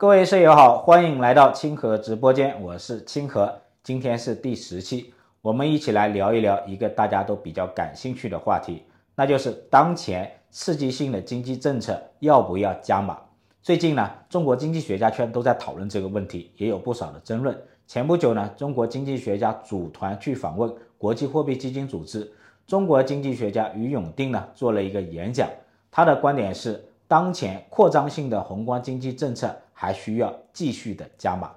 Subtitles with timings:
[0.00, 8.84] 各位舍友好，欢迎来到清河直播间，我是清河，今天是第十期，我们一起来聊一聊一个大家都比较感兴趣的话题，
[9.16, 13.18] 那就是当前刺激性的经济政策要不要加码？
[13.60, 17.60] 最近呢，中国经济学家圈都在讨论这个问题，也有不少的争论。
[17.88, 22.32] 前不久呢，中国经济学家组团去访问国际货币基金组织，
[22.68, 25.50] 中国经济学家于永定呢做了一个演讲，
[25.90, 31.52] 他的观点是，当前扩张性的宏观经济政策还需要继续的加码，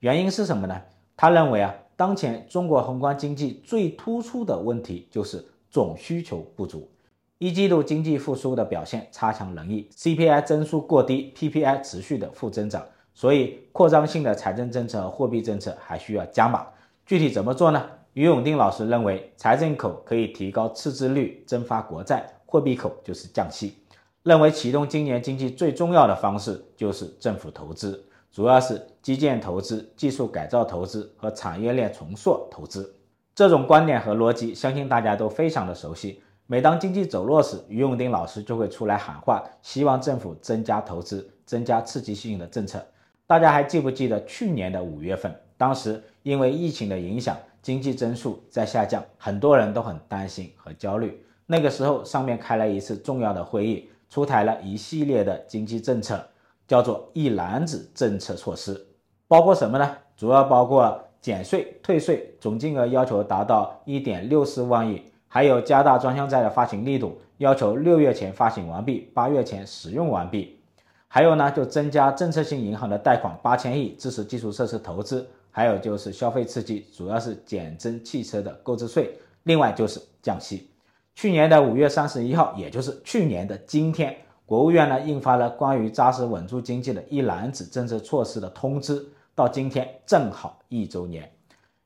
[0.00, 0.82] 原因是什么呢？
[1.16, 6.90] 他认为啊，当前中国宏观经济最突出的问题就是总需求不足，
[7.38, 12.84] 一季度经济复苏的表现差强人意，CPI 增速过低，PPI 持续的负增长，
[13.14, 16.66] 所以扩张性的财政政策和货币政策还需要加码。
[17.06, 17.88] 具体怎么做呢？
[18.14, 23.76] 于永定老师认为，财政口可以提高赤字率，增发国债；货币口就是降息。
[24.22, 32.94] 认为启动今年经济最重要的方式就是政府投资，主要是基建投资、技术改造投资和产业链重塑投资。
[33.34, 36.22] 这种观点和逻辑，相信大家都非常的熟悉。
[36.46, 42.84] 每当经济走弱时，于永定老师就会出来喊话，希望政府增加投资，增加刺激性的政策。
[43.26, 45.34] 大家还记不记得去年的五月份？
[45.56, 51.24] 当时因为疫情的影响，经济增速在下降，很多人都很担心和焦虑。
[51.46, 53.88] 那个时候，上面开了一次重要的会议。
[54.10, 56.22] 出台了一系列的经济政策，
[56.68, 58.88] 叫做一揽子政策措施，
[59.26, 59.96] 包括什么呢？
[60.16, 70.58] 主要包括减税、退税，总金额要求达到一点六四万亿，还有加大专项债的发行力度，要求六月前发行完毕，八月前使用完毕。
[71.06, 75.26] 还有呢，就增加政策性银行的贷款八千亿，支持基础设施投资。
[75.52, 80.70] 还有就是消费刺激，主要是减征汽车的购置税，另外就是降息。
[81.14, 84.16] 去年的五月三十一号，也就是去年的今天，
[84.46, 91.30] 国务院呢印发了关于扎实稳住经济的一揽子政策措施的通知，到今天正好一周年。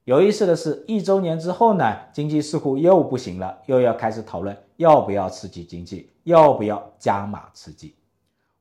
[0.04, 7.96] 有意思的是，一周年之后呢，经济似乎又不行了，又要开始讨论要不要刺激经济，要不要加码刺激。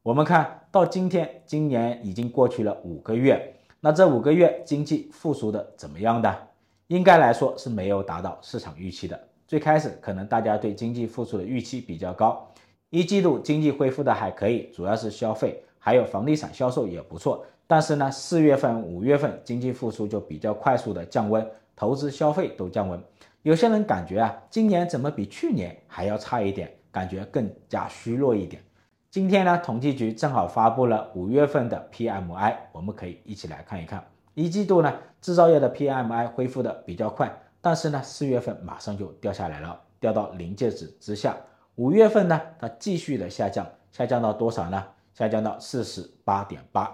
[0.01, 6.47] 我们看到今天，今年已经过去了五个月，那这五个月经济复苏的怎么样的？
[6.87, 9.19] 应该来说是没有达到市场预期的。
[9.47, 12.51] 最开始可能大家对经济复苏的预期比较高，
[12.89, 17.45] 一季度经济恢复的还可以，主要是消费，还有房地产销售也不错。
[17.65, 21.45] 但是呢，四月份、五月份经济复苏就比较快速的降温，
[21.75, 23.01] 投资消费都降温。
[23.41, 28.61] 有些人感觉啊，今年怎么比去年还要差一点，感觉更加虚弱一点。
[29.09, 34.03] 今天呢，统计局正好发布了五月份的 PMI，我们可以一起来看一看。
[34.33, 37.31] 一季度呢，制造业的 PMI 恢复的比较快。
[37.65, 41.37] 但是呢，四月份马上就掉下来了，掉到临界值之下。
[41.75, 44.83] 五月份呢，它继续的下降，下降到多少呢？
[45.13, 46.93] 下降到四十八点八，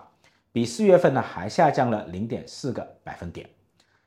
[0.52, 3.50] 比四月份呢还下降了零点四个百分点。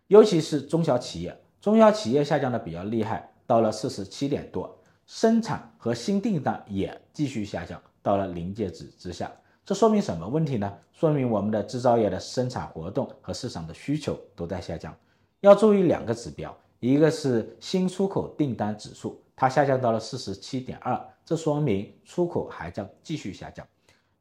[0.06, 4.78] 尤其是中小企业，中小企业下降的比较厉害，到了四十七点多。
[5.04, 9.28] 生产和新订单也继续下降，到了临界值之下。
[9.64, 10.72] 这说明什么问题呢？
[10.92, 14.94] 说明我们的制造业的生产活动和市场的需求都在下降。
[15.42, 23.66] 要注意两个指标，一个是新出口订单指数，它下降到了四十七点二，这说明出口还将继续下降。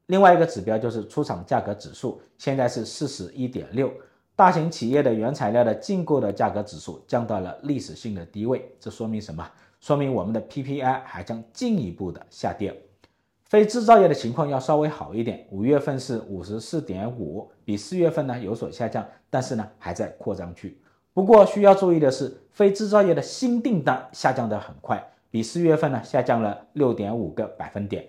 [0.08, 3.94] 另外一个指标就是出厂价格指数，现在是四十一点六，
[4.36, 9.48] 大型企业的原材料的进购的价格指数降到了历史性的低位，这说明什么？
[9.80, 12.76] 说明我们的 PPI 还将进一步的下跌。
[13.44, 20.82] 非制造业的情况要稍微好一点，五月份是五十四点五，比四月份呢有所下降，但是呢还在扩张区。
[21.14, 28.08] 不过需要注意的是，非制造业的新订单下降得很快，比四月份呢下降了六点五个百分点。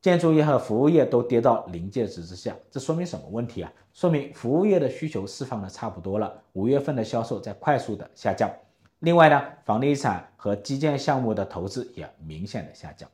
[0.00, 3.72] 建筑业和服务业都跌到临界值之下，这说明什么问题啊？
[3.92, 8.50] 说明服务业的需求释放的差不多了，五月份的销售在快速的下降。
[8.98, 13.08] 另外呢，房地产和基建项目的投资也明显的下降。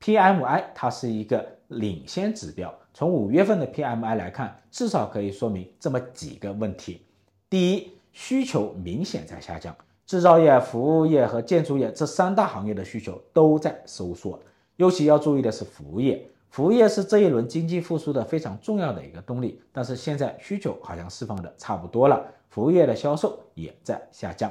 [0.00, 7.00] PMI 它是一个领先指标，从五月份的 PMI 来看，至少可以说明这么几个问题：
[7.48, 9.76] 第一，需求明显在下降，
[10.06, 14.40] 制造业、服务业和建筑业这三大行业的需求都在收缩。
[14.76, 19.60] 尤其要注意的是服务业，服务业是这一轮经济复苏的非常重要的一个动力。
[19.72, 24.50] 但是现在需求好像释放的差不多了，服务业的销售也在下降。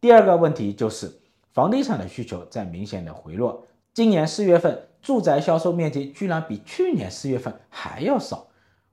[0.00, 1.10] 第二个问题就是
[1.52, 3.64] 房地产的需求在明显的回落。
[3.94, 8.47] 今年四月份住宅销售面积居然比去年四月份还要少。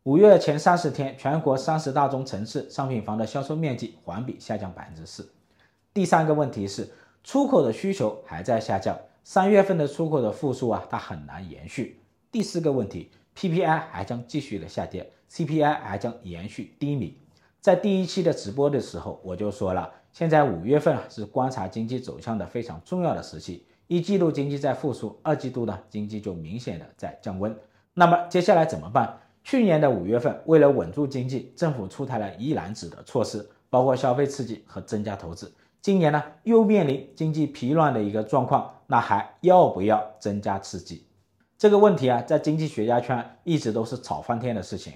[0.06, 5.28] 五月前三十天，全国三十大中城市商品房的销售面积环比下降百分之四。
[5.96, 6.88] 第三个问题是，
[7.24, 12.00] 出口的需求还在下降，三月份的出口的复苏啊，它很难延续。
[12.32, 17.18] 第四个问题，PPI 还将继续的下跌，，CPI 还将延续低迷。
[17.60, 23.66] 在第一期的直播的时候，我就说了，现在五月份啊是观察经济走向的非常重要的时期。
[23.88, 27.58] 一季度经济在复苏，二季度呢经济就明显的在降温。
[27.96, 29.22] 那么接下来怎么办？
[29.46, 35.54] 去年的五月份，为了稳住经济，政府出台了一篮子的措施，包括消费刺激和增加投资。
[35.84, 41.06] 今年呢又面临经济疲软的一个状况，那还要不要增加刺激？
[41.60, 44.94] 这个问题啊，在经济学家圈一直都是吵翻天的事情。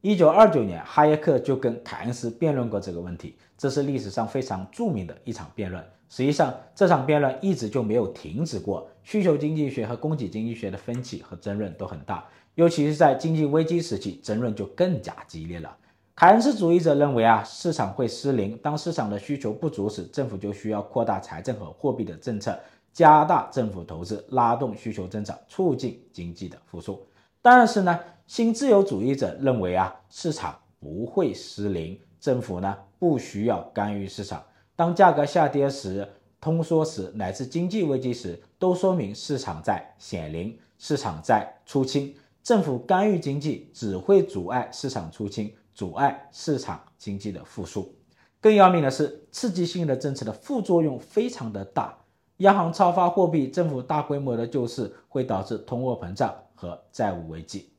[0.00, 5.84] 一九二九年，哈耶克就跟凯恩斯辩论过这个问题，这是历史上非常著名的一场辩论。
[6.08, 8.88] 实际上，这场辩论一直就没有停止过。
[9.02, 15.76] 需求经济学和供给经济学的分歧和争论都很大，尤其是在经济危机时期，争论就更加激烈了。
[16.14, 22.58] 凯恩斯主义者认为啊，市场会失灵，当市场的需求不足时，政府就需要扩大财政和货币的政策。
[22.92, 27.00] 加大政府投资，拉动需求增长，促进经济的复苏。
[27.40, 34.44] 但是呢，新自由主义者认为啊，市场不会失灵，政府呢不需要干预市场。
[34.74, 36.06] 当价格下跌时、
[36.40, 42.12] 通缩时乃至经济危机时，都说明市场在显灵，市场在出清。
[42.50, 47.94] 政府干预经济只会阻碍市场出清，阻碍市场经济的复苏。
[48.40, 51.96] 更要命的是，刺激性的政策的副作用非常的大。
[52.38, 57.70] 央行超发货币，政府大规模的救市，会导致通货膨胀和债务危机。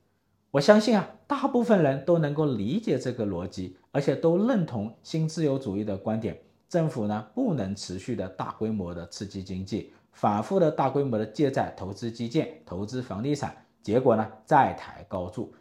[0.51, 6.41] 我相信啊，大部分人都能够理解这个逻辑，而且都认同新自由主义的观点。
[6.69, 15.53] 政府呢，不能持续的大规模的刺激经济，反复的大规模的借债、投资基建、投资房地产，结果呢，债台高筑。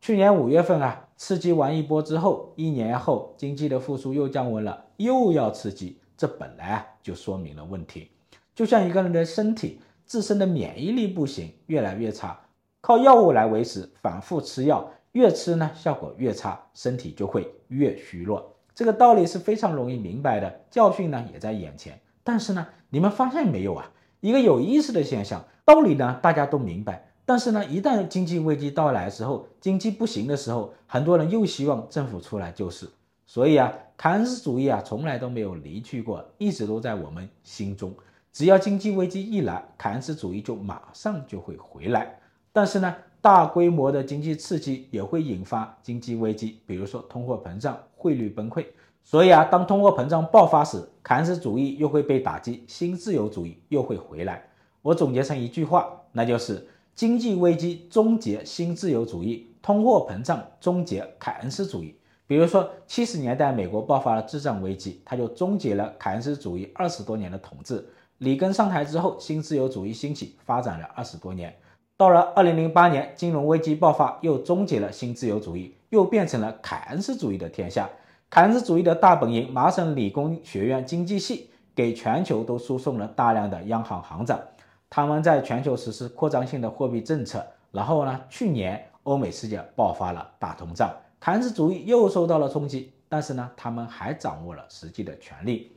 [0.00, 8.10] 去年五月份啊，刺激完一波之后，一年后经济的复苏又降温了，又要刺激，这本来啊就说明了问题。
[8.54, 12.38] 就像一个人的身体自身的免疫力不行，越来越差，
[12.80, 18.54] 靠药物来维持，反复吃药，越吃呢效果越差，身体就会越虚弱。
[18.74, 22.00] 这个道理是非常容易明白的，教训呢也在眼前。
[22.22, 23.90] 但是呢，你们发现没有啊？
[24.20, 32.88] 一个有意思的现象，道理呢大家都明白，但是呢，一旦经济危机到来的时候，经济不行的时候，很多人又希望政府出来救市。
[33.26, 37.92] 所以啊，凯恩斯主义啊从来都没有离去过，一直都在我们心中。
[38.32, 42.18] 只要经济危机一来，凯恩斯主义就马上就会回来。
[42.50, 48.64] 但是呢，大规模的经济刺激也会引发经济危机，比如说通货膨胀、汇率崩溃。
[49.04, 54.48] 所以啊，当通货膨胀爆发时，凯恩斯主义又会被打击，新自由主义又会回来。
[54.80, 56.66] 我总结成一句话，那就是：
[56.98, 61.94] 经济危机终结新自由主义，通货膨胀终结凯恩斯主义。
[62.26, 67.88] 比如说，七十年代美国爆发了滞胀危机，它就终结了凯恩斯主义二十多年的统治。
[68.18, 71.54] 里根上台之后，新自由主义兴起，发展了二十多年。
[71.96, 77.88] 到了二零零八年，金融危机爆发，又终结了新自由主义，又变成了凯恩斯主义的天下。
[78.28, 84.40] 凯恩斯主义的大本营麻省理工学院经济系，给全球都输送了大量的央行行长，
[84.90, 87.44] 他们在全球实施扩张性的货币政策。
[87.70, 90.90] 然后呢，去年欧美世界爆发了大通胀，
[91.20, 95.76] 凯恩斯主义又受到了冲击，但是呢，他们还掌握了实际的权利。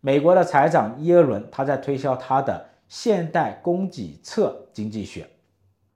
[0.00, 5.28] 美国的财长耶伦，他在推销他的现代供给侧经济学。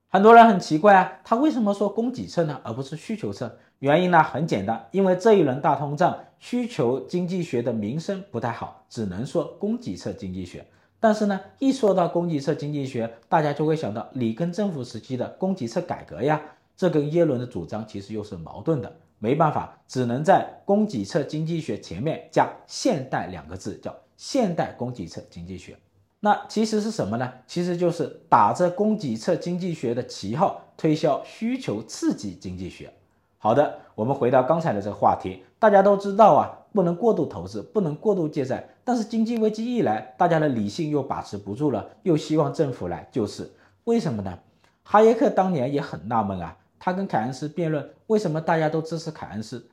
[0.08, 3.58] 很多人很奇怪啊，他为什么说供给侧呢，而不是需求侧？
[3.80, 10.66] 原因呢很简单，因为这一轮大通胀，需求经济学的名声不太好，只能说供给侧经济学。
[11.04, 16.40] 但是呢，一说到供给侧经济学，大家就会想到里根政府时期的供给侧改革呀，
[16.78, 18.90] 这跟耶伦的主张其实又是矛盾的。
[19.18, 25.76] 没办法，只能在供给侧经济学前面加“现代”两个字，叫现代供给侧经济学。
[26.20, 27.30] 那其实是什么呢？
[27.46, 32.90] 其实就是打着供给侧经济学的旗号，推销需求刺激经济学。
[33.36, 38.68] 好的，我们回到刚才的这个话题，大家都知道啊，不能过度投资，不能过度借债。
[38.82, 43.48] 但是经济危机一来，大家的理性又把持不住了，又希望政府来救市。
[43.84, 44.36] 为什么呢？
[44.82, 46.56] 哈耶克当年也很纳闷啊。
[46.80, 49.64] 他跟凯恩斯辩论，为什么大家都支持凯恩斯？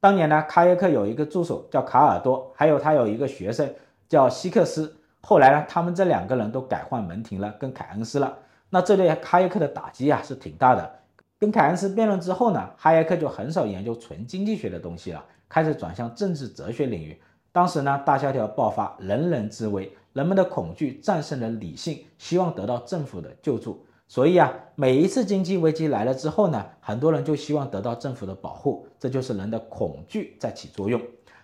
[0.00, 3.70] 当年呢，哈耶克有一个助手叫卡尔多，还有他有一个学生
[4.08, 4.96] 叫希克斯。
[5.20, 8.38] 后来呢，他们这两个人都改换门庭了，跟凯恩斯了。
[8.70, 10.90] 那这对哈耶克的打击啊是挺大的。
[11.38, 17.20] 跟凯恩斯辩论之后呢，哈耶克就很少研究纯经济学的东西了，开始转向政治哲学领域。
[17.52, 23.84] 当时呢，大萧条爆发，人人自危，人们的恐惧战胜了理性，希望得到政府的救助。
[24.08, 31.00] 所以啊，每一次经济危机来了之后呢，很多人就希望得到政府的保护，这就是人的恐惧在起作用。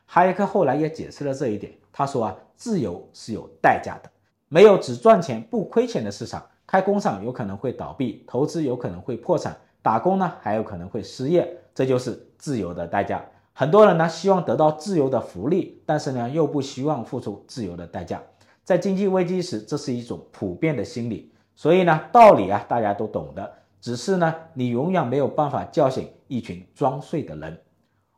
[0.06, 4.11] 哈耶克后来也解释了这一点，他说啊，自由是有代价的，
[4.49, 13.25] 没有只赚钱不亏钱的市场，开工厂有可能会倒闭，投资有可能会破产，打工呢还有可能会失业，这就是自由的代价。
[13.54, 18.23] 很多人呢希望得到自由的福利，但是呢又不希望付出自由的代价。
[18.64, 21.30] 在经济危机时，这是一种普遍的心理。
[21.54, 27.59] 所以呢，道理啊大家都懂的，只是呢你永远没有办法叫醒一群装睡的人。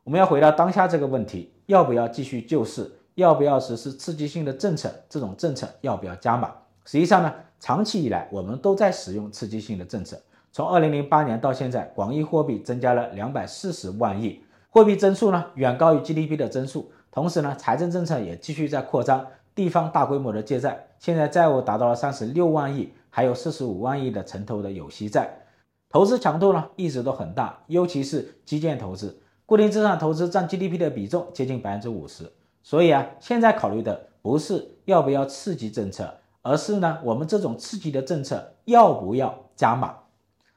[0.03, 2.89] 我们要回到当下这个问题：要不要继续救市？
[3.15, 4.93] 要不要实施刺激性的政策？
[5.09, 6.53] 这种政策要不要加码？
[6.85, 10.21] 实际上呢，长期以来我们都在使用刺激性的政策。
[10.51, 14.41] 从二零零八年到现在，广义货币增加了两百四十万亿。
[14.75, 25.45] 货币增速呢远高于 GDP 的增速，同时呢财政政策也继续在扩张，地方大规模的借债，现在债务达到了三十六万亿，还有四十五万亿的城投的有息债，
[25.87, 32.29] 投资强度呢一直都很大，尤其是基建投资，固定资产投资占 GDP 的比重接近百分之五十，
[32.61, 39.99] 所以啊现在考虑的不是要不要刺激政策，而是呢我们这种刺激的政策要不要加码。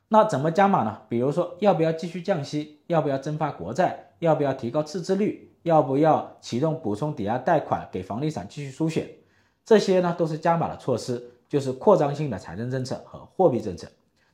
[0.08, 1.02] 那怎么加码呢？
[1.08, 4.06] 比如说要不要继续降息，要不要增发国债？
[4.18, 5.50] 要不要提高自制率？
[5.62, 9.18] 要不要启动补充抵押贷款给房地产继续输血？
[9.64, 13.86] 这些呢都是加码的措施，就是扩张性的财政政策和货币政策。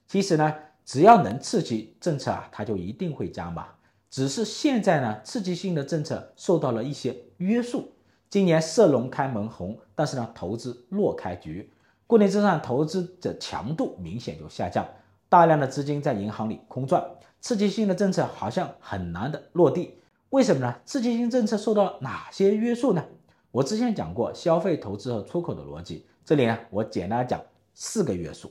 [0.07, 3.69] 其实呢，只要能刺激政策啊，它就一定会加码。
[4.11, 7.91] 只是现在呢，刺激性的政策受到了一些约束。
[8.31, 11.73] 今年社融开门红，但是呢，投资落开局，
[12.07, 14.87] 固定资产投资的强度明显就下降，
[15.29, 17.03] 大量的资金在银行里空转。
[17.45, 19.99] 刺激性的政策好像很难的落地，
[20.31, 20.77] 为什么呢？
[20.87, 23.05] 刺激性政策受到哪些约束呢？
[23.51, 27.39] 我之前讲过消费、投资和出口的逻辑，这里呢我简单讲
[27.75, 28.51] 四个约束。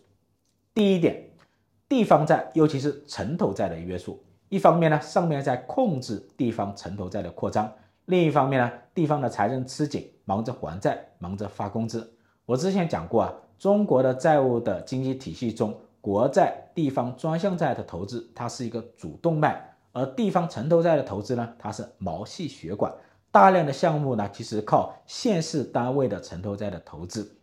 [0.76, 1.28] 第一点，
[1.90, 4.24] 地方债，尤其是城投债的约束。
[4.50, 7.66] 一方面呢，上面在控制地方城投债的扩张；
[8.06, 12.14] 另一方面呢，地方的财政吃紧，忙着还债，忙着发工资。
[12.46, 15.76] 我之前讲过啊，中国的债务的经济体系中。
[16.04, 19.54] 国债、地方专项债的投资，它是一个主动脉；
[19.94, 22.94] 而地方城投债的投资呢，它是毛细血管。
[23.32, 27.38] 大量的项目呢，其实靠县市单位的城投债的投资。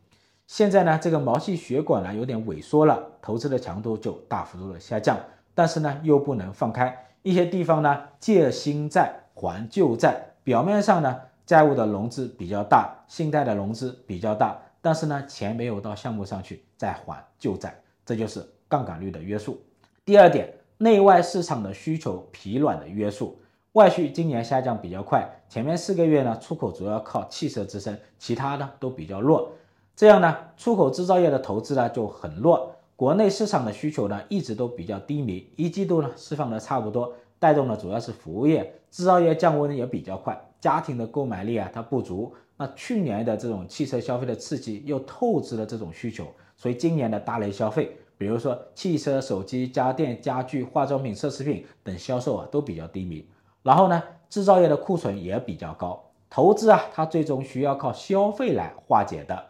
[0.47, 5.19] 现在呢，这个毛细血管呢有点萎缩了，投资的强度就大幅度的下降。
[5.55, 17.75] 但是呢，又不能放开，一些地方呢借新债还旧债，表面上呢债务的融资比较大，信贷的融资比较大，但是呢钱没有到项目上去再还旧债。
[18.05, 19.61] 这就是杠杆率的约束。
[20.05, 23.39] 第二点，内外市场的需求疲软的约束。
[23.75, 29.53] 外需今年下降比较快，前面四个月呢，出口主要靠汽车支撑，其他呢都比较弱。
[29.95, 32.75] 这样呢，出口制造业的投资呢就很弱。
[32.97, 42.35] 国内市场的需求呢一直都比较低迷，一季度呢释放的差不多，带动的主要是服务业，制造业降温也比较快，家庭的购买力啊它不足。
[42.61, 46.27] 那去年的这种汽车消费的刺激又透支了这种需求。
[46.59, 53.27] 所以今年的大类消费，比如说汽车、手机、家电、家具、化妆品、奢侈品等销售啊，都比较低迷。
[53.63, 56.13] 然后呢，制造业的库存也比较高。
[56.29, 59.43] 投资啊，它最终需要靠消费来化解的。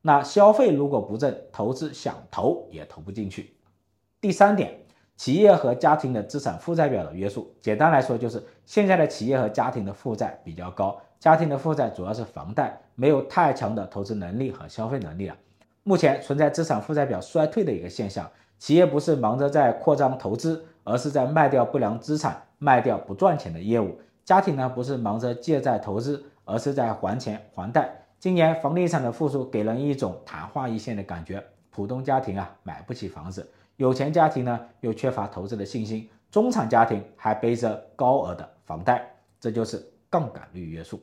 [0.00, 3.56] 那消费如果不振，投资想投也投不进去。
[4.20, 15.36] 第三点，企业和家庭的资产负债表的约束，简单来说就是现在的企业和家庭的负债比较高，家庭的负债主要是房贷，没有太强的投资能力和消费能力了。
[15.84, 23.96] 目前存在资产负债表衰退的一个现象，企业不是忙着在扩张投资，而是在卖掉不良资产，卖掉不赚钱的业务。
[24.24, 27.88] 家庭呢，不是忙着借债投资，而是在还钱还贷。
[28.18, 41.00] 今年房地产的复苏给人一种昙花一现的感觉，普通家庭啊买不起房子，有钱家庭呢又缺乏投资的信心，中产家庭还背着高额的房贷，这就是杠杆率约束。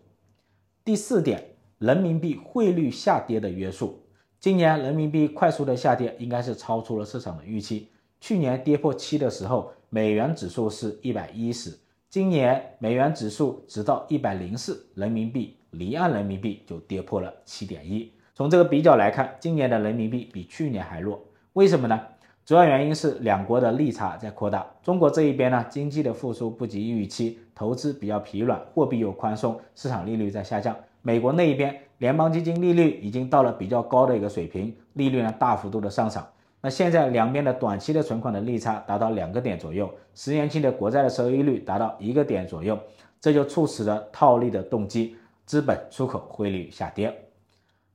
[0.89, 1.43] 第四点，
[1.77, 4.01] 人民币汇率下跌的约束。
[4.39, 7.89] 今年人民币快速的下跌，应该是超出了市场的预期。
[8.19, 11.77] 去年跌破七的时候，美元指数是一百一十，
[12.09, 18.11] 今年美元指数直到一百零四，人民币离岸人民币就跌破了七点一。
[18.33, 22.01] 从这个比较来看，今年的人民币比去年还弱，为什么呢？
[22.49, 24.65] 主要原因是两国的利差在扩大。
[24.81, 30.75] 中国这一边呢，经济的复苏不及预期，投资比较疲软，货币又宽松，市场利率在下降。
[31.03, 36.27] 美国那一边，联邦基金利率已经到了比较高的一个水平，利率呢大幅度的上涨。
[36.59, 42.75] 那现在两边的短期的存款的利差达到两个点左右，十年期的国债的收益率达到一个点左右，
[43.21, 45.15] 这就促使了套利的动机，
[45.45, 47.15] 资本出口汇率下跌。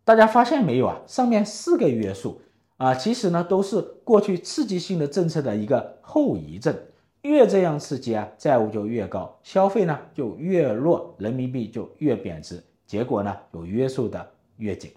[0.04, 1.00] 大家发现没有啊？
[1.08, 2.40] 上面四个约束
[2.76, 6.76] 啊，其实呢都是过去刺激性的政策的一个后遗症。
[7.22, 12.62] 越这样刺激啊，债务就越高，消费呢就越弱，人民币就越贬值。
[12.86, 14.92] 结果呢，有约束的越紧。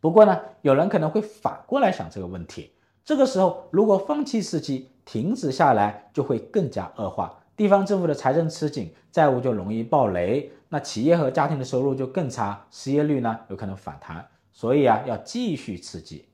[0.00, 2.70] 不过呢，有人可能会反过来想这个问题：
[3.04, 7.42] 这个时候如果放弃刺激，停止下来，就会更加恶化。
[7.54, 16.24] 地方政府的财政吃紧，债务就容易暴雷，那企业和家庭的收入就更差，失业率呢有可能反弹，所以啊要继续刺激。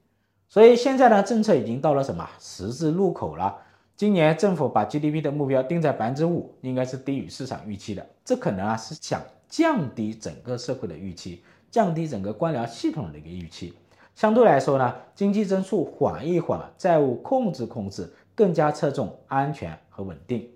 [0.52, 3.56] 所以现在呢政策已经到了什么十字路口了。
[3.96, 8.06] 今年政府把 GDP 的目标定在百分之五，应该是低于市场预期的。
[8.22, 13.72] 这可能啊是想降低整个社会的预期，降低整个官僚系统的一个预期。
[14.14, 20.46] 相对来说呢，经济增速缓一缓，债务控制控制，更加侧重安全和稳定。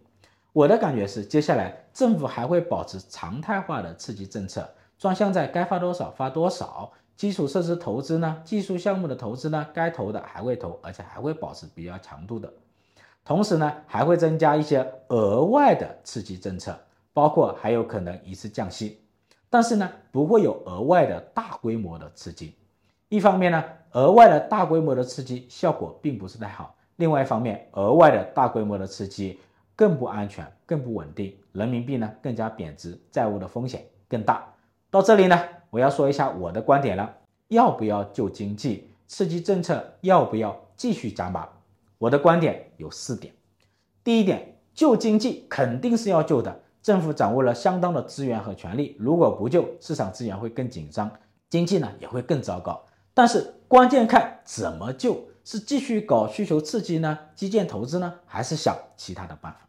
[0.52, 12.52] 我的感觉是，接下来政府还会保持常态化的刺激政策，专项债该发多少发多少，基础设施投资呢，技术项目的投资呢，该投的还会投，而且还会保持比较强度的。
[13.24, 16.78] 同时呢，还会增加一些额外的刺激政策，
[17.12, 19.00] 包括还有可能一次降息，
[19.48, 22.54] 但是呢，不会有额外的大规模的刺激。
[23.08, 29.40] 一方面呢，额外的大规模的刺激效果并不是太好；另外一方面，额外的大规模的刺激
[29.74, 34.46] 更不安全、更不稳定，人民币呢更加贬值，债务的风险更大。
[34.90, 37.16] 到这里呢，我要说一下我的观点了：
[37.48, 38.90] 要不要救经济？
[39.08, 41.48] 刺激政策要不要继续加码？
[41.98, 43.32] 我的观点有四点。
[44.02, 51.10] 第一点，救经济肯定是要救的，政府掌握了相当的资源和权力，如果不救，市场资源会更紧张，
[51.48, 52.84] 经济呢也会更糟糕。
[53.14, 59.68] 但是关键看怎么救，是继续搞需求刺激呢，基建投资呢，还是想其他的办法？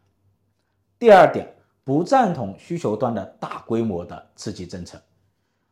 [0.98, 5.00] 第二点，不赞同需求端的大规模的刺激政策。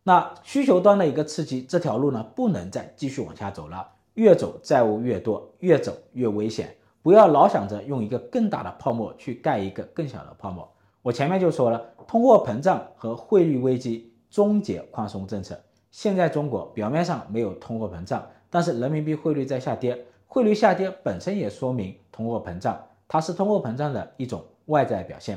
[0.08, 3.84] 那需求端的一个刺激这条路呢，不能再继续往下走了。
[4.14, 6.72] 越走债务越多，越走越危险。
[7.02, 10.72] 不要老想着用一个更大的泡沫去盖一个更小的泡沫。
[11.02, 15.60] 我前面就说了，通货膨胀和汇率危机终结宽松政策。
[15.90, 25.36] 现在中国表面上没有通货膨胀，但是人民币汇率在下跌，汇率下跌本身也说明通货膨胀，它是通货膨胀的一种外在表现。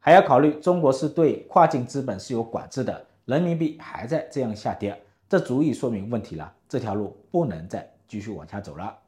[0.00, 6.50] 还要考虑中国是对跨境资本是有管制的，人民币还在这样下跌，这足以说明问题了。
[6.66, 7.86] 这条路不能再。
[8.08, 9.00] 继续往下走了。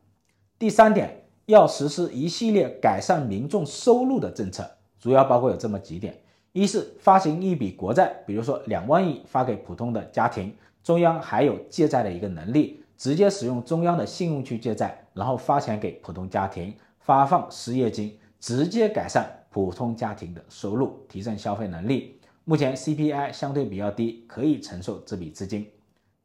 [0.59, 6.15] 第三点，要实施一系列改善民众收入的政策，主要包括有这么几点：
[6.53, 10.55] 一是发行一笔国债，比如说两万亿发给普通的家庭，
[10.85, 22.20] 中央还有借债的一个能力，直接使用中央的信用去借债，然后发钱给普通家庭，发放失业金，直接改善普通家庭的收入，提升消费能力。
[22.45, 25.67] 目前 CPI 相对比较低，可以承受这笔资金。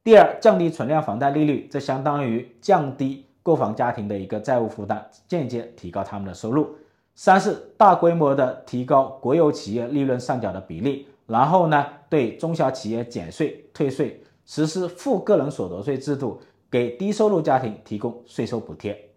[0.03, 6.75] 第二，降低存量房贷利率，这相当于降低购房家庭的一个债务负担，间接提高他们的收入。
[7.15, 19.09] 三是大规模的提高国有企业利润上缴的比例，然后呢，对中小企业减税退税，实施负个人所得税制度，给低收入家庭提供税收补贴。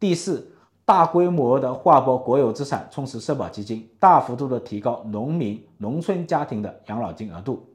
[0.00, 0.52] 第四，
[0.84, 7.68] 大规模的划拨国有资产，充实社保基金，大幅度的提高农民、农村家庭的养老金额度。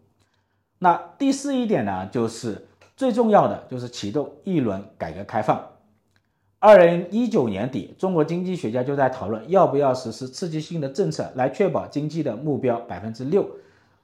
[0.80, 2.68] 那第四一点呢，就是
[2.98, 5.64] 最重要的，就是启动一轮改革开放。
[6.58, 13.48] 二零一九年底，中国经济学家就在讨论要不要实施刺激性的政策来确保经济的目标百分之六。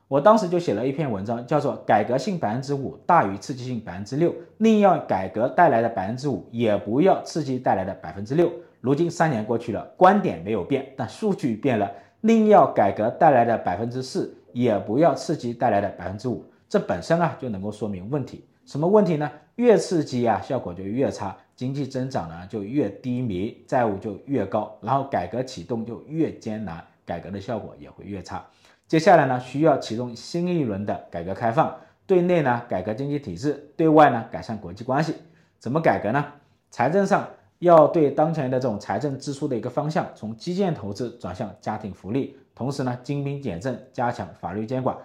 [0.07, 8.51] 我当时就写了一篇文章，叫做“改革性百分之五大于刺激性百分之六”，宁要改革带来的百分之五，也不要刺激带来的百分之六。
[8.81, 11.91] 如今三年过去了，观点没有变，但数据变了，
[12.25, 16.43] 宁要改革带来的百分之四，也不要刺激带来的百分之五。
[16.67, 19.31] 这本身啊就能够说明问题，什么问题呢？
[19.57, 28.43] 越刺激啊，效果就越差，经济增长呢就越低迷，债务就越高，然后改革启动就越艰难，改革的效果也会越差。
[28.87, 35.13] 接下来呢，需要启动新一轮的改革开放，对内呢改革经济体制，对外呢改善国际关系。
[35.59, 36.25] 怎么改革呢？
[36.71, 37.29] 财政上
[37.65, 44.95] 要对当前的这种财政支出的一个方向，从基建投资转向家庭福利，同时呢精兵简政，加强法律监管，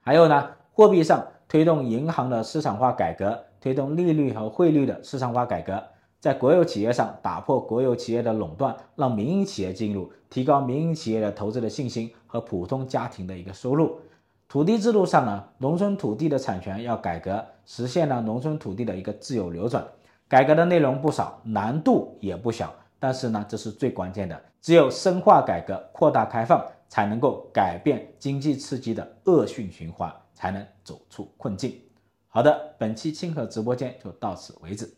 [0.00, 0.48] 还有呢。
[0.76, 5.72] 货币上推动银行的市场化改革，推动利率和汇率的市场化改革；
[6.18, 14.00] 在国有企业上打破国有企业的垄断，让民营企业进入，提高民营企业的投资的信心和普通家庭的一个收入。
[14.48, 19.86] 土地制度上呢，农村土地的产权要改革，实现了农村土地的一个自由流转。
[20.28, 30.12] 改革的内容不少，难度也不小，但是呢，这是最关键的，只有深化改革、扩大开放，才能够改变经济刺激的恶性循环。
[30.36, 31.80] 才能走出困境。
[32.26, 34.92] 好的，本期清河直播间就到此为止。